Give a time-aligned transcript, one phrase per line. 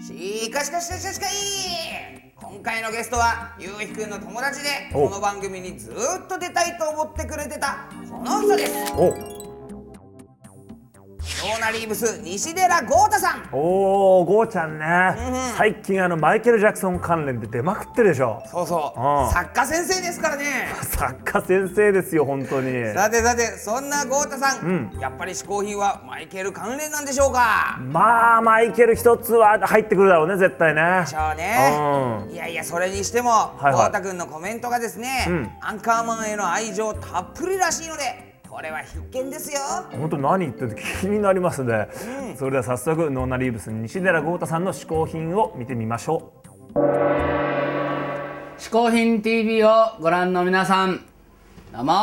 [0.00, 5.08] しかしかしかしかしかい今回のゲストはゆうひくんの友達でお。
[5.08, 9.33] この番組にずーっと出たいと思ってくれてたこの人です
[11.42, 13.48] おノーナリーブス西寺豪太さん。
[13.52, 14.84] おーゴーちゃんね、
[15.18, 18.42] うん最近あのマイケル・ジャクソン関連で出まくってるでしょ。
[18.46, 19.00] そうそう。
[19.00, 19.30] うん。
[19.30, 20.68] 作家先生ですからね。
[20.82, 22.92] 作家先生ですよ本当に。
[22.94, 27.78] さてさてそんな豪太さん、うやっぱり嗜好品はマイケル関連なんでしょうか？
[27.80, 31.00] まあマイケル一つは入ってくるだろうね絶対ね。
[31.04, 32.26] でしょうね。
[32.26, 32.32] うん。
[32.32, 33.72] いやいやそれにしてもいはい。
[33.72, 35.50] 豪太くんのコメントがですね、うん。
[35.60, 38.23] アンカーマンへの愛情たっぷりらしいので
[38.54, 39.58] これは必見ですよ。
[39.90, 41.88] 本当何言ってるって気になりますね、
[42.38, 46.32] それでは早速ノーナリーブス西寺豪太さんの嗜好品を見てみましょ
[48.56, 51.04] 嗜好品 TV をご覧の皆さん。
[51.72, 51.94] どうも、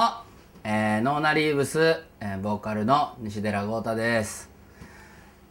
[0.66, 4.50] えーノーナリーブス、えーボーカルの西寺豪太です。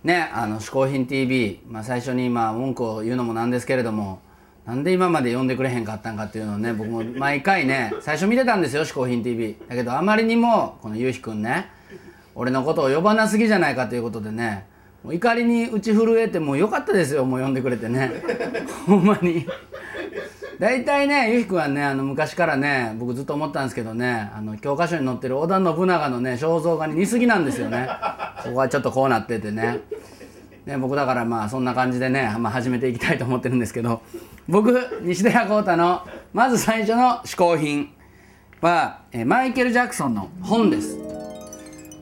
[0.05, 4.21] ねあの嗜好品 TV、まあ、最初に今文句を言うのもなんですけれども
[4.71, 11.69] なんで今まで呼んでくれへんかったんかっていうのをね 僕も毎回ね最初見てたんですよ嗜好品 TV だけどあまりにもこのゆうひくんね
[12.37, 14.67] 俺のことを呼ばなすぎじゃないかということでね
[15.03, 18.13] もう怒りに打ち震えてもうよかったですよもう呼んでくれてね。
[18.87, 19.45] ほんまに。
[20.61, 27.89] 大体ねゆひくんはねあの昔からね僕ずっと思ったんですけどねあの教科書に載ってる織田信長のね肖像画に似すぎなんですよね。
[28.45, 29.81] ここはちょっとこうなっててね
[30.67, 34.03] ね僕だからまあそんな感じでね、まあ、始めていきたいと思ってるんですけど
[34.49, 34.73] 僕
[35.03, 37.93] 西寺豪太のまず最初の嗜好品
[38.61, 40.99] はえマイケル・ジャクソンの本です。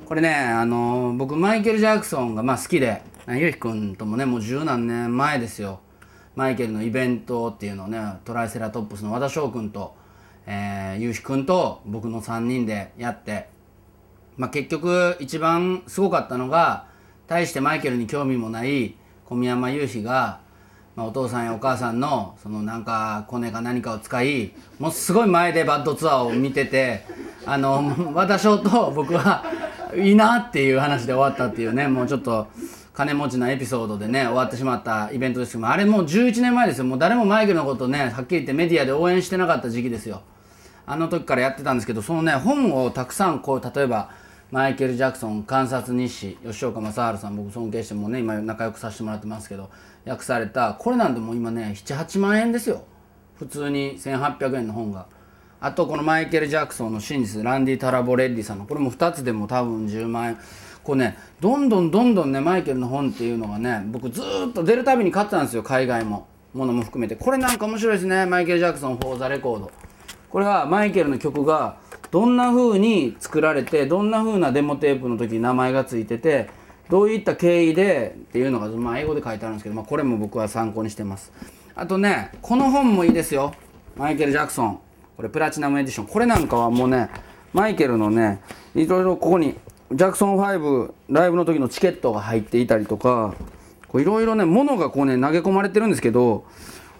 [0.06, 5.80] これねあの僕マイケル・ジャクソンがまあ好きでゆうひくんともねもう十何年前ですよ。
[6.34, 9.94] マイケルのイベントっていうのをねトライセラトップスの和田翔くんと、
[10.46, 13.48] えー、ゆうひくんと僕の3人でやって、
[14.36, 16.86] まあ、結局一番すごかったのが
[17.28, 18.94] 大してマイケルに興味もない
[19.26, 20.40] 小宮山雄飛が、
[20.96, 27.04] まあ、お父さんやお母さんのそのなんかコネか何かを使いもうすごい前でバッドツアーを見てて
[27.44, 29.44] あの和田翔と僕は
[29.94, 32.46] いいなっていう話で終わったっていうねもうちょっと
[32.94, 36.84] 金持ちなエピソードでね終わってしまったイベントですけどあれもう11年前ですよ。
[36.84, 40.22] もう誰もマイケルのことねはっきり言ってメディアで応援してなかった時期ですよ。
[40.86, 44.10] あの時からやってたんですけどそのね本をたくさんこう例えば
[44.50, 49.68] マイケル・ジャクソン観察日誌吉岡正治さん僕尊敬してもね今仲良くさせてもらってますけど
[50.06, 52.82] 訳されたこれなんでもう今ね78万円ですよ。
[53.38, 55.06] 普通に1800円の本が。
[55.60, 60.38] あとこのマイケル・ジャクソンの真実ランディ・タラボレッディさんのこれも2つでも多分10万円。
[60.82, 66.26] こうねどんどんどんどんねマイケルの本っていうのがね僕ずっと出るたびに買ってたんですよ海外も。
[66.54, 67.16] ものも含めて。
[67.16, 69.70] これなんか面白いですねマイケル・ジャクソン「フォー・ザ・レコード」
[70.30, 71.76] これはマイケルの曲が
[72.10, 76.48] どんな風に作られてどんな風なデモテープの時に名前がついてて
[76.88, 81.32] どういった経緯でっていうのが、まあ、英語で書いてあるんですけど、まあ、これも僕は参考にしてます。
[81.74, 83.54] あとねこの本もいいですよ。
[83.96, 84.80] マイケル・ジャクソン。
[85.16, 86.06] これプラチナムエディション。
[86.06, 87.10] これなんかはもうね
[87.52, 88.40] マイケルのね
[88.74, 89.56] いろいろここに
[89.92, 93.34] ジャクソン5ライブの時のチケットが入っていたりとか
[93.94, 96.44] いろいろね物がこうね投げ込まれてるんですけど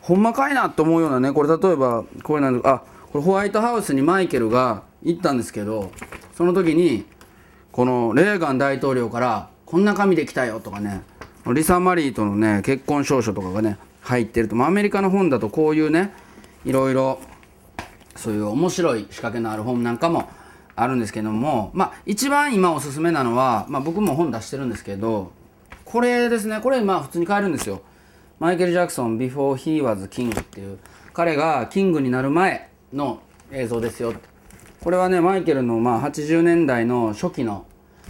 [0.00, 2.82] ほんまかいなと思うようなねこれ例えばこれなんあ
[3.12, 5.91] これホワイトハウスにマイケルが行ったんですけど
[6.36, 7.06] その時に
[7.72, 11.02] このレーガン大統領から「こんな紙で来たよ」とかね
[11.46, 16.12] リサ・マリーとのね結婚証書とかがね入ってると、まあ、アメリカの本だとこういうね
[16.64, 17.20] いろいろ
[18.16, 20.28] そういう面白い仕掛けのある本なんかも
[20.76, 25.32] あるんですけどもまあ一番今おすすめなのは、まあ、僕も本出してるんですけど
[25.88, 26.61] これですね。
[26.62, 27.81] これまあ普通に買えるんですよ。
[28.38, 30.78] マイケル・ジャクソン Before He Was King っていう
[31.14, 33.20] 彼がキングになる前の
[33.50, 34.12] 映像ですよ
[34.82, 37.66] これはねマイケルのまあ80年代の初期の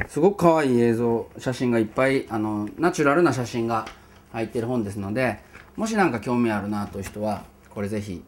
[0.07, 3.87] すごく可愛い映像写真がいっぱいあのナチュラルな写真が
[4.33, 5.41] 入ってる本ですので
[5.77, 8.23] もし何か興味あるなという人はこれぜひ、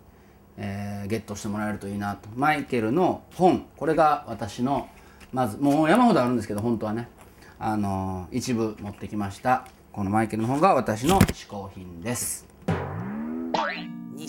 [0.56, 2.28] えーゲットしてもらえるといいなと。
[2.36, 4.88] マイケルの本これが私の
[5.32, 7.08] まずもう山ほどあるんですけど本当はね
[7.58, 9.66] あの一部持ってきました。
[9.92, 12.49] このマイケルの本が私の嗜好品です。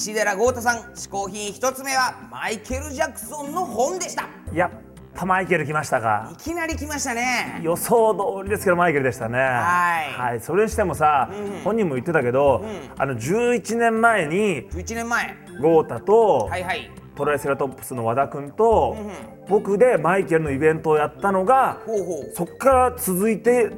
[0.01, 4.27] 西寺豪太さん嗜好品一つ目はマイケル・ジャクソンの本でした。
[4.51, 4.71] いや
[5.13, 6.31] ぱマイケル来ましたか。
[6.33, 7.59] いきなり来ましたね。
[7.61, 9.37] 予想通りですけどマイケルでしたね。
[9.37, 10.41] はい。
[10.41, 11.29] それにしてもさ、
[11.63, 12.65] 本人も言ってたけど、
[12.97, 15.35] あの11年前に11年前。
[15.61, 16.89] 豪太と、はいはい。
[17.15, 18.97] トライセラトップスの和田君と、
[19.47, 22.31] 僕でマイケルのイベントをやったのがほうほう。
[22.33, 23.69] そっから続いて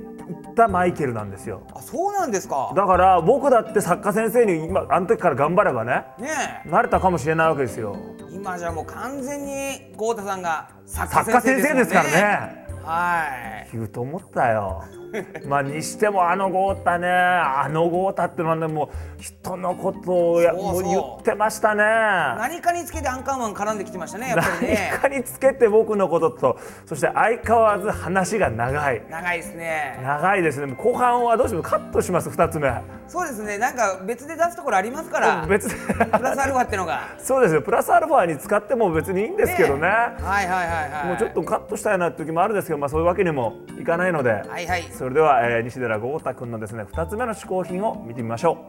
[0.55, 1.61] たマイケルなんですよ。
[1.75, 2.73] あそうなんですか。
[2.75, 6.29] だから僕だって作家先生に今あの時から頑張ればねね
[6.65, 6.69] え。
[6.69, 7.95] なれたかもしれないわけですよ。
[8.31, 12.65] 今じゃもう完全に豪太さんが作作家先生ですからね。
[12.83, 13.23] は
[13.65, 13.69] い。
[13.71, 14.83] 言うと思ったよ
[15.47, 17.07] まあにしてもあの豪太ね。
[17.09, 18.89] あの豪太ってのはねも
[19.19, 21.83] う人のことをやもう言ってましたね。
[21.83, 24.89] 何かにつけてアンカーマン絡んできてましたねやっぱりね。
[24.93, 26.59] 何かにつけて僕のことと。
[26.85, 29.01] そして相変わらず話が長い。
[29.09, 29.99] 長いですね。
[30.03, 30.73] 長いですね。
[30.75, 32.73] 後半はどうしてもカットします2つ目。
[33.07, 33.57] そうですね。
[33.57, 35.45] なんか別で出すところありますから。
[35.47, 35.75] 別で。
[35.75, 37.09] プラスアルファってのが。
[37.19, 37.61] そうですよ。
[37.61, 39.87] プラスアルファに使っても別にいいんですけどね。
[39.87, 41.07] はいはいはいはい。
[41.07, 48.65] もうちょっとカットしたいなって時もあるんですけど、まあ、そういうわけにもいかないので、はいはいそれでは、えー西寺豪太君のですね2つ目の嗜好品を見てみましょ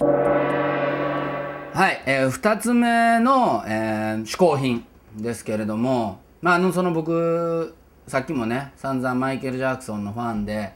[0.00, 0.04] う
[1.76, 7.74] はい、えー、2つ目の、えー、嗜好品ですけれども、まあ、あのその僕
[8.06, 10.72] さっきもね散々マイケル・ジャクソンのファンで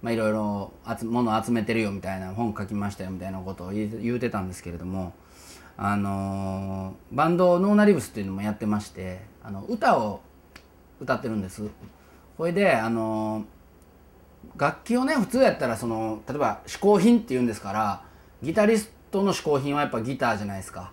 [0.00, 0.72] まあいろいろ
[1.06, 5.12] 物を集めてるよみたいな本書きましたよみたいなことを言うてたんですけれども、
[5.76, 10.20] あのーバンドノーナリブスっていうのもやってましてあの歌を
[11.00, 11.68] 歌ってるんです。
[12.38, 13.61] これで、あのー
[14.56, 18.02] 楽器をね普通やったらその例えば嗜好品っていうんですから
[18.42, 20.92] ギタリストの嗜好品はやっぱギターじゃないですか。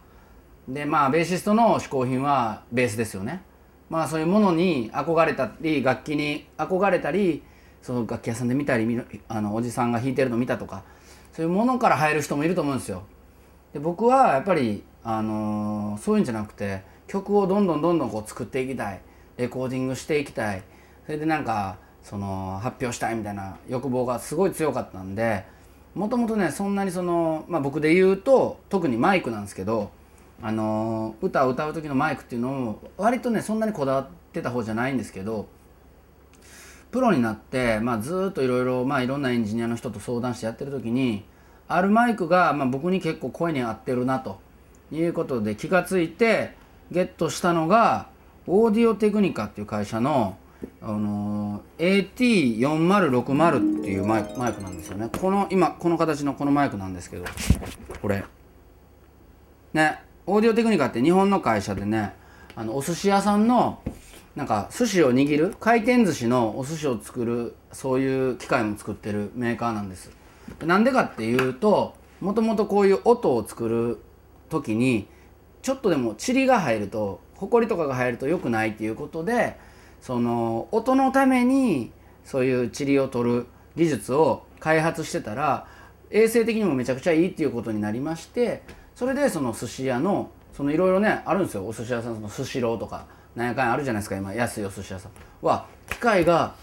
[0.68, 3.42] でまあベーシストの嗜好品はベースですよね。
[3.90, 7.44] まあそういうものに憧れたり楽器に憧れたり
[7.82, 10.84] その楽器屋さんで見たりあのおじさんが弾いてるの見たとか
[11.34, 13.04] そういうものから入る人もいると思うんですよ。
[13.74, 19.02] で僕はやっぱり、あのーそういうんじゃなくて曲をどんどんどんどんこう作っていきたい。
[19.38, 20.64] レコーディングしていきたい。
[21.06, 25.46] それでなんかその発表したいみたいな欲望がすごい強かったんで
[25.96, 29.92] もともとねそんなにその、まあ、僕で言うと特にマイクなんですけど、
[30.42, 35.48] あの歌を歌う時のマイクっていうのも割とねそんなにこだわってた方じゃないんですけど
[36.92, 41.24] プロになって、まあ、ずっといろいろいろんなエンジニアの人と相談してやってる時に
[41.68, 44.40] あるマイクが、まあ、僕に結構声に合ってるなと
[44.92, 46.56] いうことで気がついて
[46.92, 48.08] ゲットしたのが
[48.48, 50.36] オーディオテクニカっていう会社の、
[50.82, 55.10] あの AT4060 っていうマイクマイクなんですよね。
[55.22, 57.26] この今この形のこのマイクなんですけど。
[58.02, 58.24] これ。
[59.74, 62.14] ねオーディオテクニカって日本の会社でね
[62.56, 63.82] あのお寿司屋さんの
[64.36, 70.12] なんか寿司を握る回転寿司のお寿司を作るそういう機械も作ってるメーカーなんです。
[70.66, 74.00] なんでかっていうともともとこういう音を作る
[74.50, 75.08] 時に
[75.62, 79.58] ちょっとでも塵が入ると埃とかが入ると良くないっていうことで
[80.02, 81.92] その音のために
[82.24, 85.68] そういう塵を取る技術を開発してたら
[86.12, 88.64] 衛生的にもめちゃくちゃいいっていうことになりまして
[88.96, 91.66] それでその寿司屋のそのいろいろねあるんですよ。
[91.66, 93.06] お寿司屋さんそのスシローとか
[93.36, 94.18] なんやかんやあるじゃないですか。
[94.18, 95.12] 今安いお寿司屋さん
[95.42, 96.56] は機械が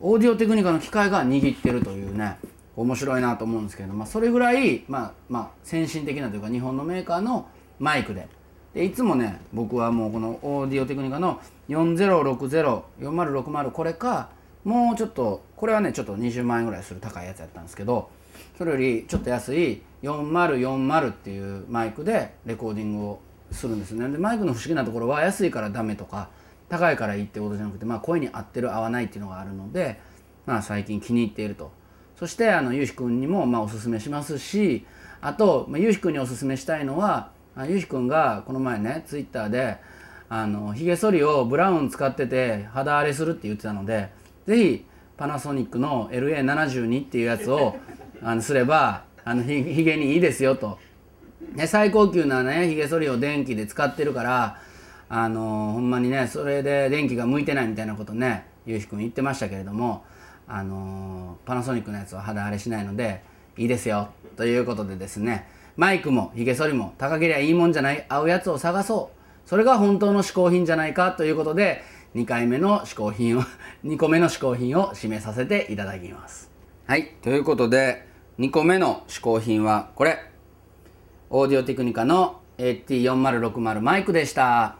[0.00, 2.36] オーディオテクニカの機械が握ってるというね
[2.76, 8.28] 面白いなと思うんですけど、まあ、それぐらい、まあまあ、先進的なというか日本のメーカーのマイクで
[8.76, 11.40] でいつもね僕はもうこのオーディオテクニカの
[11.70, 14.28] 40604060これか
[14.64, 18.10] もうちょっとこれはねちょっと20万円ぐらいする高いやつやったんですけど
[18.58, 23.18] それよりちょっと安い4040っていうマイクでレコーディングを
[23.50, 24.10] するんですね。
[24.10, 26.28] でマイクの不思議なところは安いからダメとか
[26.68, 29.98] 高いからいいってことじゃなくて、まあ、声に合ってる合わないっていうのがあるので、
[30.44, 31.70] まあ、最近気に入っていると。
[32.14, 34.84] そしてあのゆうひくんにもまあおすすめしますし
[35.22, 39.78] あと、まあ、ゆうひくんにおすすめしたいのはあゆうひくんがこの前ねツイッターで
[40.28, 44.10] あのひげ剃りをブラウン使ってて肌荒れするって言ってたので
[44.46, 44.84] ぜひ
[45.16, 47.76] パナソニックの LA72 っていうやつを
[48.22, 50.78] あのすればあのひげにいいですよと。
[51.54, 54.58] ね、最高級なねひげ剃りを電気で使ってるから
[55.08, 60.04] あのほんまにねそれで電気が向いてないみたいなことねゆうひくん言ってましたけれども
[60.48, 63.22] あのパナソニックのやつは肌荒れしないので
[63.56, 65.46] いいですよということでですね
[65.76, 69.48] マイクもひげ剃りも高けりゃいいもんじゃない合うやつを探そう。
[69.48, 71.82] それが本当の嗜好品じゃないかということで
[72.14, 73.42] 2回目の嗜好品を
[73.84, 76.50] 2個目の嗜好品を締めさせていただきます。
[76.86, 78.06] はいということで
[78.38, 80.18] 2個目の嗜好品はこれ。
[81.28, 84.76] オーディオテクニカの AT4060 マイクでした。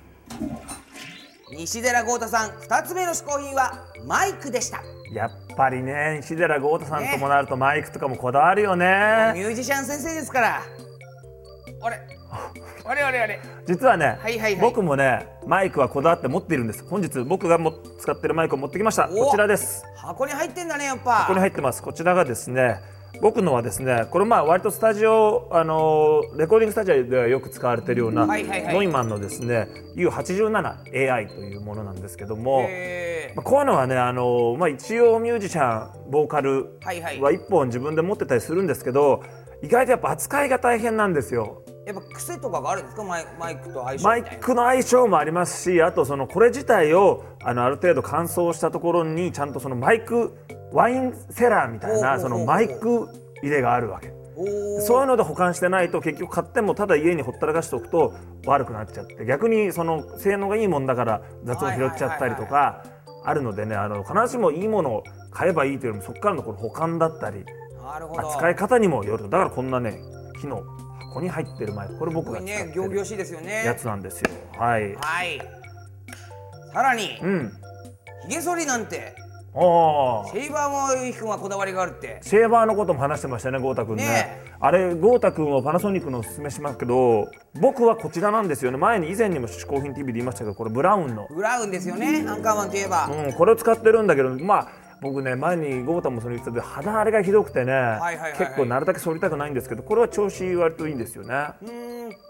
[1.51, 4.83] 西寺豪太さん2つ目の嗜好品はマイクでした。
[5.13, 9.33] やっぱりね西寺豪太さんともなるとマイクとかもこだわるよね。
[9.35, 10.63] ミュージシャン先生ですから
[11.83, 11.99] あれ？
[12.85, 14.57] 我々あれ実はね、はいはいはい。
[14.57, 16.85] 僕もねマイクはこだわって持っているんです。
[16.89, 19.09] 本日僕がも使ってるマイクを持ってきました。
[19.11, 19.85] おこちらです。
[19.97, 21.21] 箱に入ってんだねやっぱ。
[21.23, 21.83] ここに入ってます。
[21.83, 22.81] こちらがですね
[23.21, 28.75] 僕のはですねこれまあ割とスタジオあのーレコーディングスタジオではよく使われているような、はいはいはい。
[28.75, 37.21] ノイマンのですね U87AI というものなんですけども、へまあ、こういうのはね、あのーまあ、一応ミュージシャンボーカルはいはい。
[37.21, 39.23] は1本自分で持ってたりするんですけど
[39.63, 41.63] 意外とやっぱ扱いが大変なんですよ。
[41.87, 43.05] ーやっぱ癖とかがあるんですか？
[43.05, 44.45] マイマイクと相性マイみたいな。
[44.45, 50.37] クの相性もありますしあとそのこれ自体をあのある程度乾燥したところにちゃんとそのマイク
[50.73, 53.09] ワインセラーみたいなそのマイク
[53.43, 54.13] 入れがあるわけ。
[54.87, 58.13] そういうので保管してないと結局買ってもただ家にほったらかしておくと
[58.45, 59.25] 悪くなっちゃって。
[59.25, 62.85] 逆にその性能がいいもんだから雑音拾っちゃったりとか
[63.25, 67.47] あるのでねあの必ずしもいいものを買えばいいというよりもそこからのこの保管だったり
[68.19, 69.31] 扱い方にもよる。
[69.31, 70.01] だからこんなね
[70.39, 70.65] 木の
[71.17, 73.65] 箱に入ってるマイクこれ僕が使ってるしいですよね。
[73.65, 74.31] やつなんですよ。
[74.59, 74.95] はい。
[74.97, 75.41] はい。
[76.73, 77.53] さらにうん。
[78.29, 79.15] ひげ剃りなんて
[79.55, 80.29] ああ。
[80.29, 82.19] シェイバーもゆうひくんはこだわりがあるって。
[82.23, 84.05] シェーバーのことも話してましたね豪太くんね。
[84.05, 87.31] ねあれ豪太くんはパナソニックのおすすめしますけど
[87.61, 88.77] 僕はこちらなんですよね。
[88.77, 91.27] 前に以前にも嗜好品 TV で言いましたけどこれブラウンの。
[91.31, 98.33] ブラウンですよねアンカーマンといえば、うん、これを使ってるんだけどまあ僕ね前に豪太もそれ言ってたけど肌荒れがひどくてね、いはいはいはい。
[98.39, 101.49] 結構なるだけ剃りたくないんですけどこれは調子割といいんですよね。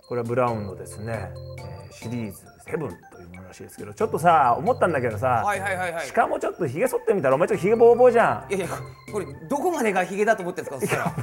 [0.08, 2.78] これはブラウンのですね、えーシリーズ7
[3.10, 6.06] というものらしいですけどちょっとさ思ったんだけどさ、はいはいはいはい。
[6.06, 8.52] しかもちょっとひげ剃ってみたらお前ちょっとひげボーボーじゃん。
[8.52, 8.76] いやいや
[9.10, 11.14] これどこまでがヒゲだと思ってるんですか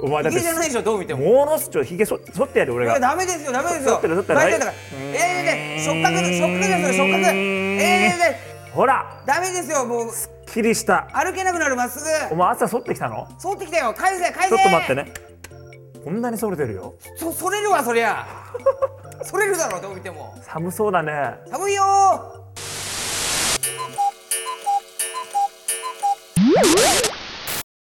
[0.00, 1.24] お前だってじゃないでしょどう見ても。
[1.24, 2.92] ものすちょひげ剃剃ってやる俺が。
[2.92, 3.90] いやダメですよダメですよ。
[3.94, 4.38] 剃ってる剃ってる。
[4.38, 4.72] 大体だから。
[4.72, 7.26] ええね触覚触覚ですよ触覚。
[7.26, 8.40] ええね
[8.72, 9.22] ほら。
[9.26, 10.10] ダメですよもう
[10.52, 11.08] きりした。
[11.12, 12.34] 歩けなくなるまっすぐ。
[12.34, 13.28] お前朝剃ってきたの？
[13.38, 13.94] 剃ってきたよ。
[13.94, 14.48] 返せ返せ。
[14.48, 15.12] ちょっと待ってね。
[16.04, 16.94] こんなに剃れてるよ。
[17.16, 18.26] そそれるわそりゃ。
[19.22, 20.34] それるだろどう見ても。
[20.42, 21.34] 寒そうだね。
[21.50, 22.39] 寒いよ